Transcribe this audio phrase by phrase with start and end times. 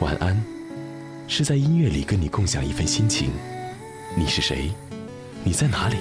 [0.00, 0.36] 晚安，
[1.28, 3.30] 是在音乐里跟你共享一份心情。
[4.16, 4.72] 你是谁？
[5.44, 5.96] 你在哪里？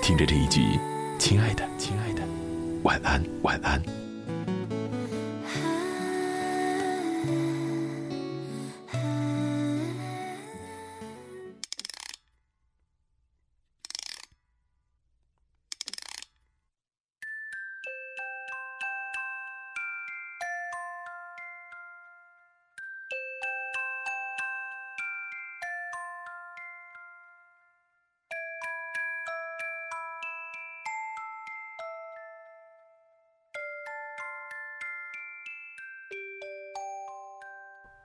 [0.00, 0.60] 听着这一句，
[1.18, 2.22] 亲爱的，亲爱的，
[2.84, 3.99] 晚安，晚安。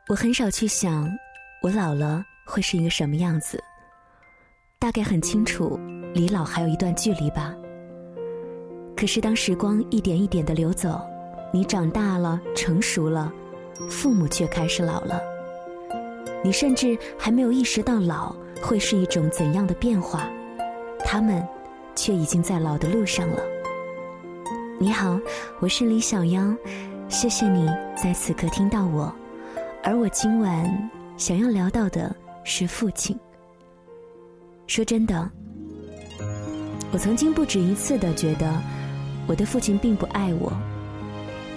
[0.08, 1.10] 我很少去想，
[1.64, 3.60] 我老了会是一个什么样子。
[4.78, 5.80] 大概很清楚，
[6.14, 7.56] 离老还有一段距离吧。
[8.96, 11.02] 可是当时光一点一点的流走，
[11.52, 13.34] 你长大了，成熟了，
[13.90, 15.20] 父母却开始老了。
[16.44, 20.30] 你甚至还没有意识到老会是一种怎样的变化，
[21.00, 21.44] 他们
[21.96, 23.42] 却已经在老的路上了。
[24.78, 25.20] 你好，
[25.60, 26.56] 我是李小妖，
[27.10, 27.68] 谢谢你
[27.98, 29.12] 在此刻听到我。
[29.88, 33.16] 而我今晚想要聊到的是父亲。
[34.66, 35.30] 说真的，
[36.92, 38.52] 我曾经不止一次的觉得
[39.28, 40.52] 我的父亲并不爱我，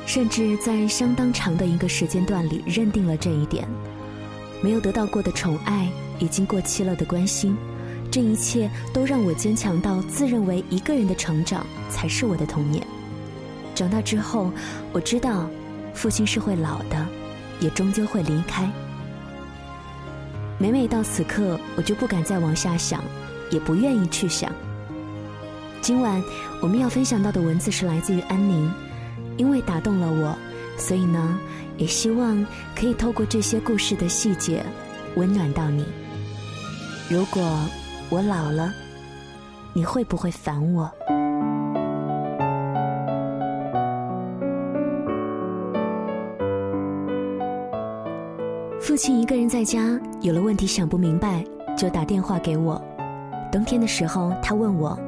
[0.04, 3.66] 甚至在相当长的一个时间段里认定了这一点。
[4.60, 7.56] 没有得到过的宠爱，已经过期了的关心，
[8.10, 12.86] 这一切都让我坚强到自认为一个人的成长才是我的童年。
[13.74, 14.52] 长大之后，
[14.92, 15.48] 我知道
[15.94, 17.17] 父亲是会老的。
[17.60, 18.70] 也终究会离开。
[20.58, 23.02] 每每到此刻，我就不敢再往下想，
[23.50, 24.50] 也不愿意去想。
[25.80, 26.22] 今晚
[26.60, 28.70] 我们要分享到的文字是来自于安宁，
[29.36, 30.36] 因为打动了我，
[30.76, 31.38] 所以呢，
[31.76, 34.64] 也希望可以透过这些故事的细节，
[35.14, 35.86] 温暖到你。
[37.08, 37.42] 如果
[38.08, 38.74] 我老了，
[39.72, 40.90] 你会不会烦我？
[48.88, 51.44] 父亲一个人在家，有了问题想不明白，
[51.76, 52.82] 就打电话给我。
[53.52, 54.98] 冬天的时候，他问我：“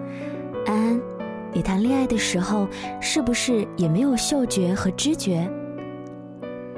[0.68, 1.00] 安安，
[1.50, 2.68] 你谈恋爱的时候
[3.00, 5.50] 是不是也没有嗅觉和知觉？”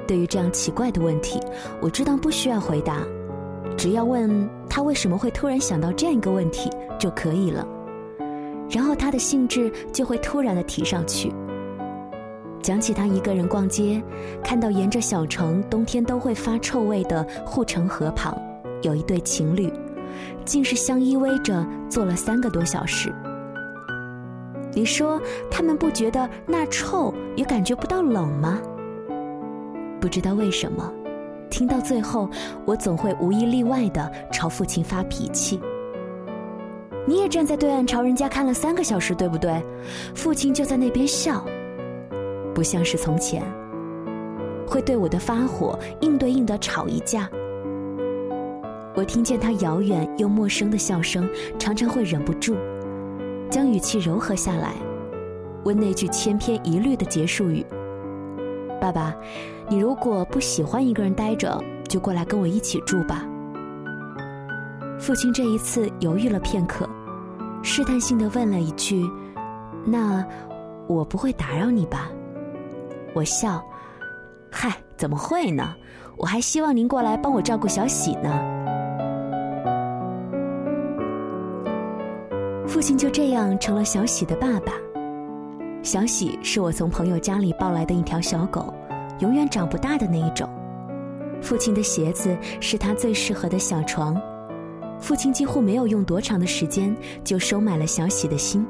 [0.07, 1.41] 对于这样奇怪的问题，
[1.81, 3.05] 我知道不需要回答，
[3.75, 7.67] 只要问他为什么会突然想到这样一个问题就可以了，
[8.69, 11.33] 然后他的兴致就会突然的提上去。
[12.63, 14.01] 讲起他一个人逛街，
[14.41, 18.33] 看到沿着小城冬天都会发臭味的护城河旁，
[18.81, 19.69] 有一对情侣，
[20.45, 23.13] 竟是相依偎着坐了三个多小时。
[24.71, 28.61] 你说他们不觉得那臭，也感觉不到冷吗？
[29.99, 30.89] 不知道为什么，
[31.49, 32.29] 听到最后，
[32.63, 35.59] 我总会无一例外的朝父亲发脾气。
[37.05, 39.61] 你也站在对岸朝人家看了三个小时，对不对？
[40.15, 41.45] 父亲就在那边笑。
[42.53, 43.43] 不像是从前，
[44.67, 47.29] 会对我的发火应对应的吵一架。
[48.95, 51.27] 我听见他遥远又陌生的笑声，
[51.57, 52.55] 常常会忍不住，
[53.49, 54.73] 将语气柔和下来，
[55.63, 57.65] 问那句千篇一律的结束语
[58.79, 59.15] ：“爸爸，
[59.67, 61.59] 你如果不喜欢一个人待着，
[61.89, 63.25] 就过来跟我一起住吧。”
[64.99, 66.87] 父亲这一次犹豫了片刻，
[67.63, 69.09] 试探性的问了一句
[69.83, 70.23] ：“那
[70.87, 72.11] 我不会打扰你吧？”
[73.13, 73.63] 我笑，
[74.51, 75.75] 嗨，怎么会呢？
[76.17, 78.29] 我还希望您过来帮我照顾小喜呢。
[82.67, 84.73] 父亲就这样成了小喜的爸爸。
[85.83, 88.73] 小喜是我从朋友家里抱来的一条小狗，
[89.19, 90.49] 永远长不大的那一种。
[91.41, 94.19] 父亲的鞋子是他最适合的小床。
[94.99, 98.65] 父亲几乎没有用多长的时间就收买了小喜的心。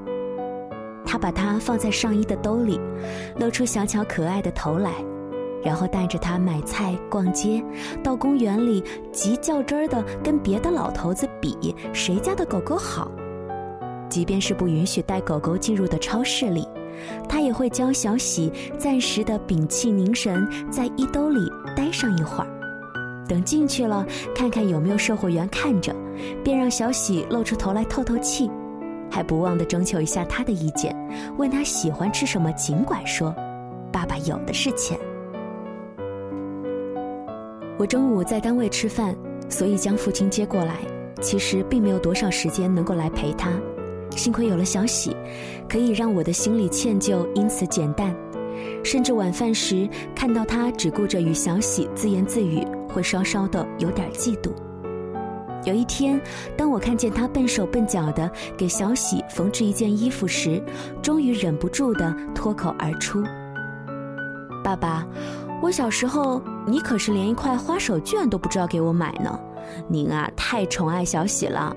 [1.13, 2.79] 他把它放在上衣的兜里，
[3.39, 4.91] 露出小巧可爱的头来，
[5.63, 7.63] 然后带着它买菜、逛街，
[8.03, 13.11] 到公园里极较真儿的跟别的老头子比谁家的狗狗好。
[14.09, 16.67] 即便是不允许带狗狗进入的超市里，
[17.29, 22.47] 他也会教小喜暂时的屏气凝神，在衣兜里待上一会儿，
[23.27, 25.95] 等进去了，看看有没有售货员看着，
[26.43, 28.49] 便让小喜露出头来透透气。
[29.13, 30.91] 还不忘的征求一下他的意见，
[31.37, 33.31] 问他喜欢吃什么，尽管说，
[33.91, 34.97] 爸爸有的是钱。
[37.77, 39.15] 我中午在单位吃饭，
[39.47, 40.77] 所以将父亲接过来，
[41.21, 43.51] 其实并没有多少时间能够来陪他。
[44.15, 45.15] 幸亏有了小喜，
[45.69, 48.15] 可以让我的心理歉疚因此减淡。
[48.83, 54.49] 甚至晚饭时看到他只顾着与小喜自言自语，会稍稍的有点嫉妒。
[55.65, 56.19] 有一天，
[56.57, 60.61] 当我看见他笨手笨脚的给小喜缝制一件衣服时，
[61.01, 63.23] 终于忍不住的脱口而出
[64.61, 65.07] ：“爸爸，
[65.61, 69.39] 我小时候你可是连一块花手绢都不知道给我买呢，
[69.87, 71.73] 您啊太宠爱小喜了。”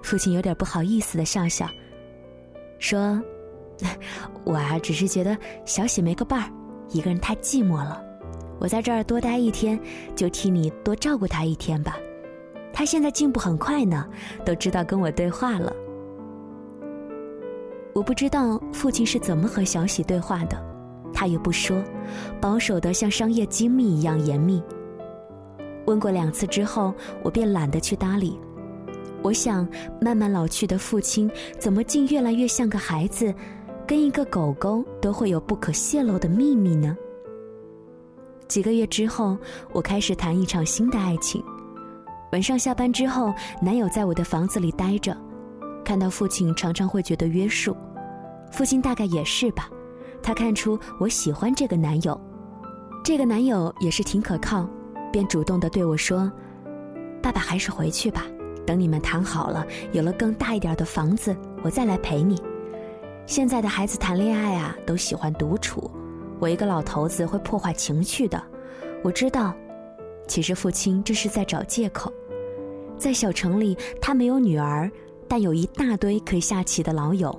[0.00, 1.66] 父亲有点不好意思的笑笑，
[2.78, 3.20] 说
[4.44, 6.48] ：“我啊只是觉得小喜没个伴儿，
[6.90, 8.00] 一个人太寂寞了，
[8.60, 9.76] 我在这儿多待一天，
[10.14, 11.96] 就替你多照顾他一天吧。”
[12.72, 14.08] 他现在进步很快呢，
[14.44, 15.72] 都知道跟我对话了。
[17.94, 20.56] 我不知道父亲是怎么和小喜对话的，
[21.12, 21.76] 他也不说，
[22.40, 24.62] 保守的像商业机密一样严密。
[25.84, 28.38] 问过两次之后，我便懒得去搭理。
[29.20, 29.68] 我想，
[30.00, 33.32] 慢慢老去的父亲怎么竟越来越像个孩子，
[33.86, 36.96] 跟一个狗狗都会有不可泄露的秘密呢？
[38.48, 39.36] 几个月之后，
[39.72, 41.44] 我开始谈一场新的爱情。
[42.32, 43.30] 晚上下班之后，
[43.60, 45.14] 男友在我的房子里待着，
[45.84, 47.76] 看到父亲常常会觉得约束，
[48.50, 49.68] 父亲大概也是吧。
[50.22, 52.18] 他看出我喜欢这个男友，
[53.04, 54.66] 这个男友也是挺可靠，
[55.12, 56.32] 便主动的对我说
[57.22, 58.24] ：“爸爸还是回去吧，
[58.66, 62.42] 等你们谈好了，有了更大一点的房子，我再来陪你。
[63.26, 65.90] 现在的孩子谈恋爱啊，都喜欢独处，
[66.40, 68.42] 我一个老头子会破坏情趣的。
[69.02, 69.54] 我知道，
[70.26, 72.10] 其实父亲这是在找借口。”
[73.02, 74.88] 在小城里，他没有女儿，
[75.26, 77.36] 但有一大堆可以下棋的老友。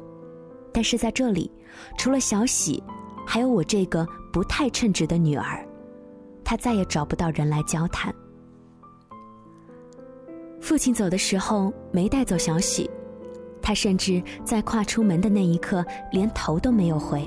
[0.74, 1.50] 但是在这里，
[1.98, 2.84] 除了小喜，
[3.26, 5.66] 还有我这个不太称职的女儿，
[6.44, 8.14] 他再也找不到人来交谈。
[10.60, 12.90] 父亲走的时候没带走小喜，
[13.62, 17.26] 他甚至在跨出门的那一刻连头都没有回，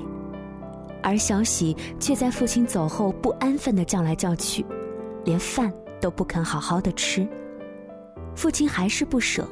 [1.01, 4.63] 而小喜却在父亲走后不安分的叫来叫去，
[5.25, 7.27] 连饭都不肯好好的吃。
[8.37, 9.49] 父亲还是不舍，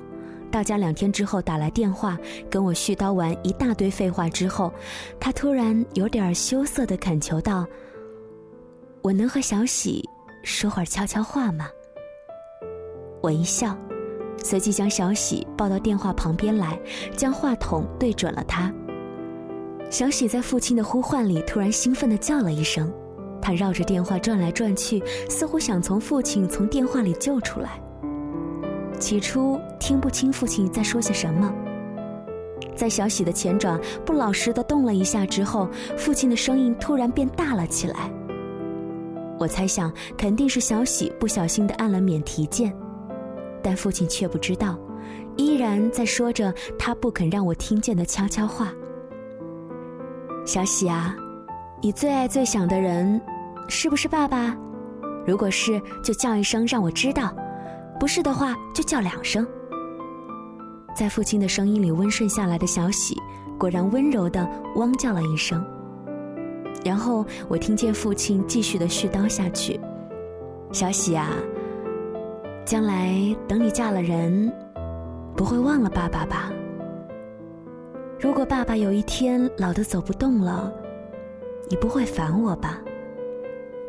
[0.51, 2.15] 到家两天之后打来电话，
[2.51, 4.71] 跟我絮叨完一大堆废话之后，
[5.19, 7.65] 他突然有点羞涩的恳求道
[9.01, 10.07] ：“我能和小喜
[10.43, 11.67] 说会儿悄悄话吗？”
[13.23, 13.75] 我一笑，
[14.37, 16.79] 随即将小喜抱到电话旁边来，
[17.17, 18.71] 将话筒对准了他。
[19.89, 22.93] 小喜在父亲的呼唤里突然兴奋的叫了一声，
[23.41, 27.81] 他绕着电话转来转去，似乎想从父亲从电话里救出来。
[29.05, 31.53] 起初听不清父亲在说些什么，
[32.75, 38.11] 在小喜的前爪不老实的动了一下之后，父亲的声音突然变大了起来。
[39.37, 42.75] 我猜想肯定是小喜不小心的按了免提键，
[43.61, 44.75] 但父亲却不知道，
[45.37, 48.73] 依然在说着他不肯让我听见的悄悄话。
[50.47, 51.15] 小喜啊，
[51.79, 53.21] 你最爱最想的人，
[53.67, 54.57] 是不是爸爸？
[55.27, 57.31] 如果是，就叫一声让我知道。
[57.99, 59.47] 不是的话，就叫两声。
[60.95, 63.17] 在父亲的声音里温顺下来的小喜，
[63.57, 65.65] 果然温柔的汪叫了一声。
[66.83, 69.79] 然后我听见父亲继续的絮叨下去
[70.71, 71.31] ：“小喜啊，
[72.65, 74.51] 将来等你嫁了人，
[75.35, 76.51] 不会忘了爸爸吧？
[78.19, 80.71] 如果爸爸有一天老的走不动了，
[81.69, 82.81] 你不会烦我吧？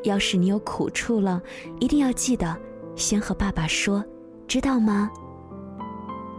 [0.05, 1.43] 要是你有苦处了，
[1.81, 2.57] 一定要记得。”
[2.97, 4.03] 先和爸爸说，
[4.49, 5.11] 知道吗？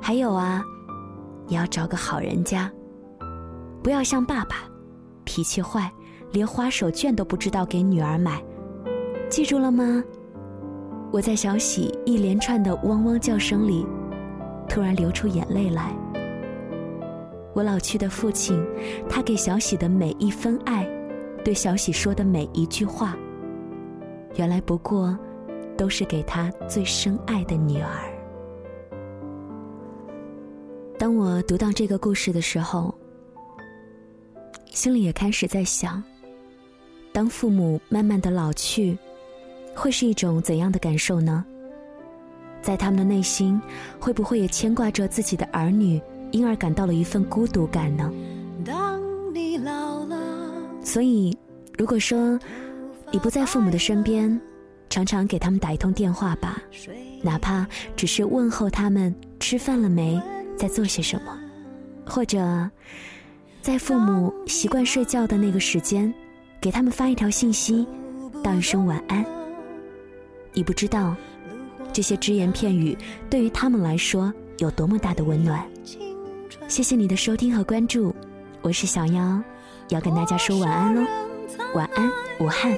[0.01, 0.63] 还有啊，
[1.45, 2.69] 你要找个好人家，
[3.83, 4.67] 不要像爸爸，
[5.23, 5.91] 脾气坏，
[6.31, 8.43] 连花手绢都不知道给女儿买，
[9.29, 10.03] 记住了吗？
[11.11, 13.85] 我在小喜一连串的汪汪叫声里，
[14.67, 15.95] 突然流出眼泪来。
[17.53, 18.59] 我老去的父亲，
[19.07, 20.89] 他给小喜的每一分爱，
[21.45, 23.15] 对小喜说的每一句话，
[24.37, 25.15] 原来不过。
[25.77, 27.89] 都是给他最深爱的女儿。
[30.97, 32.93] 当我读到这个故事的时候，
[34.71, 36.03] 心里也开始在想：
[37.13, 38.97] 当父母慢慢的老去，
[39.75, 41.45] 会是一种怎样的感受呢？
[42.61, 43.61] 在他们的内心，
[43.99, 48.11] 会不会也牵挂着自己的儿女，因而感到了一份孤独感呢？
[48.65, 48.99] 当
[49.33, 50.17] 你老了，
[50.83, 51.37] 所以，
[51.77, 52.37] 如果说
[53.11, 54.41] 你不在父母的身边，
[54.89, 56.61] 常常给他们打一通电话吧，
[57.21, 60.21] 哪怕只是问候他们吃饭了没，
[60.57, 61.37] 在做些什么，
[62.05, 62.69] 或者
[63.61, 66.13] 在父母习惯睡觉的那个时间，
[66.61, 67.87] 给他们发一条信息，
[68.43, 69.25] 道一声晚安。
[70.53, 71.15] 你不知道，
[71.91, 72.97] 这些只言片语
[73.29, 75.63] 对于他们来说有多么大的温暖。
[76.67, 78.15] 谢谢你的收听和关注，
[78.61, 79.41] 我是小妖，
[79.89, 81.01] 要跟大家说晚安喽。
[81.73, 82.77] 晚安，武汉。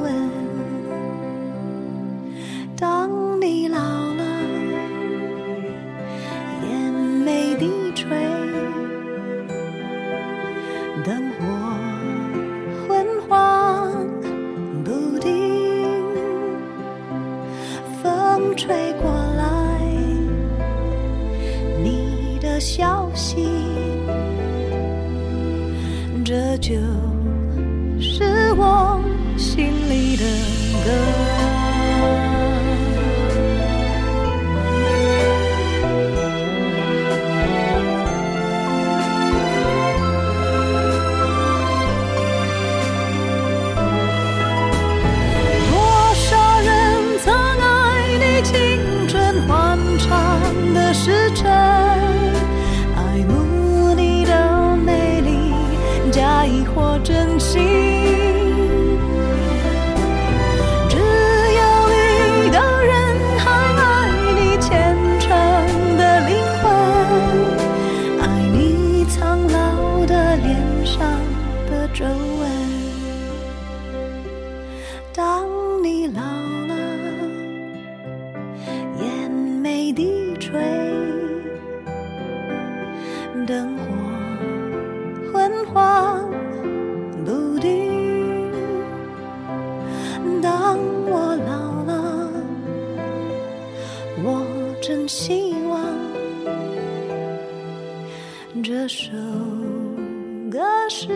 [100.49, 100.59] 歌
[100.89, 101.07] 是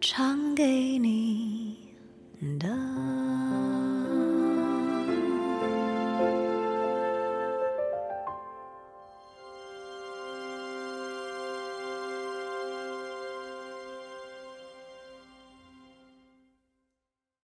[0.00, 1.76] 唱给你
[2.58, 3.11] 的。